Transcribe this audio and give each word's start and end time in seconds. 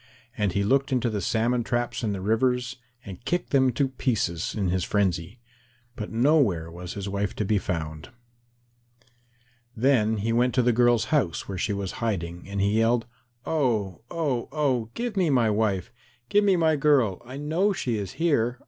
And 0.35 0.53
he 0.53 0.63
looked 0.63 0.91
into 0.91 1.11
the 1.11 1.21
salmon 1.21 1.63
traps 1.63 2.01
in 2.03 2.11
the 2.11 2.21
rivers, 2.21 2.77
and 3.05 3.23
kicked 3.23 3.51
them 3.51 3.71
to 3.73 3.87
pieces 3.87 4.55
in 4.55 4.69
his 4.69 4.83
frenzy. 4.83 5.39
But 5.95 6.09
nowhere 6.11 6.71
was 6.71 6.95
his 6.95 7.07
wife 7.07 7.35
to 7.35 7.45
be 7.45 7.59
found. 7.59 8.09
Then 9.77 10.17
he 10.17 10.33
went 10.33 10.55
to 10.55 10.63
the 10.63 10.73
girl's 10.73 11.05
house, 11.13 11.47
where 11.47 11.59
she 11.59 11.71
was 11.73 11.91
hiding, 12.01 12.49
and 12.49 12.59
he 12.59 12.79
yelled, 12.79 13.05
"Oh, 13.45 14.01
oh, 14.09 14.49
oh, 14.51 14.89
give 14.95 15.15
me 15.15 15.29
my 15.29 15.51
wife. 15.51 15.91
Give 16.29 16.43
me 16.43 16.55
my 16.55 16.75
girl. 16.77 17.21
I 17.23 17.37
know 17.37 17.71
she 17.71 17.99
is 17.99 18.13
here. 18.13 18.59